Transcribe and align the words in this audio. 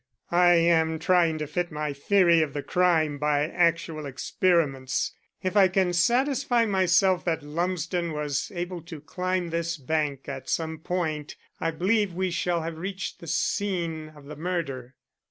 "I 0.31 0.53
am 0.55 0.97
trying 0.97 1.37
to 1.37 1.45
fit 1.45 1.67
in 1.69 1.75
my 1.75 1.93
theory 1.93 2.41
of 2.41 2.53
the 2.53 2.63
crime 2.63 3.19
by 3.19 3.47
actual 3.47 4.07
experiments. 4.07 5.13
If 5.43 5.55
I 5.55 5.67
can 5.67 5.93
satisfy 5.93 6.65
myself 6.65 7.23
that 7.25 7.43
Lumsden 7.43 8.11
was 8.11 8.51
able 8.55 8.81
to 8.81 8.99
climb 8.99 9.51
this 9.51 9.77
bank 9.77 10.27
at 10.27 10.49
some 10.49 10.79
point 10.79 11.35
I 11.59 11.69
believe 11.69 12.15
we 12.15 12.31
shall 12.31 12.63
have 12.63 12.79
reached 12.79 13.19
the 13.19 13.27
scene 13.27 14.09
of 14.15 14.25
the 14.25 14.35
murder." 14.35 14.95